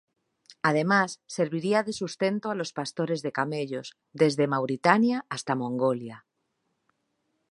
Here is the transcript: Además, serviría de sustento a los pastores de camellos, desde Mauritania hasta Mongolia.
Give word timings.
Además, 0.69 1.09
serviría 1.27 1.79
de 1.83 1.93
sustento 2.01 2.49
a 2.49 2.55
los 2.55 2.73
pastores 2.77 3.21
de 3.21 3.31
camellos, 3.39 3.87
desde 4.21 4.51
Mauritania 4.53 5.17
hasta 5.29 5.53
Mongolia. 5.61 6.17